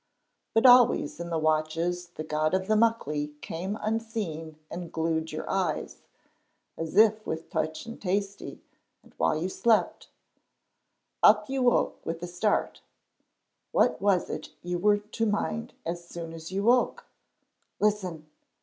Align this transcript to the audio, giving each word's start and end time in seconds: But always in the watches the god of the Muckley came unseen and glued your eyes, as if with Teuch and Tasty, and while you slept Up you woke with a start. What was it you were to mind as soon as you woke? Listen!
But 0.55 0.65
always 0.65 1.19
in 1.19 1.29
the 1.29 1.37
watches 1.37 2.07
the 2.07 2.23
god 2.23 2.55
of 2.55 2.65
the 2.65 2.75
Muckley 2.75 3.35
came 3.41 3.77
unseen 3.79 4.55
and 4.71 4.91
glued 4.91 5.31
your 5.31 5.47
eyes, 5.47 6.01
as 6.75 6.97
if 6.97 7.23
with 7.27 7.51
Teuch 7.51 7.85
and 7.85 8.01
Tasty, 8.01 8.63
and 9.03 9.13
while 9.17 9.35
you 9.39 9.47
slept 9.47 10.09
Up 11.21 11.47
you 11.51 11.61
woke 11.61 12.03
with 12.03 12.23
a 12.23 12.27
start. 12.27 12.81
What 13.71 14.01
was 14.01 14.27
it 14.31 14.49
you 14.63 14.79
were 14.79 14.97
to 14.97 15.25
mind 15.27 15.75
as 15.85 16.03
soon 16.07 16.33
as 16.33 16.51
you 16.51 16.63
woke? 16.63 17.05
Listen! 17.79 18.25